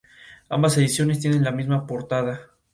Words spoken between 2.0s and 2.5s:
trabajos.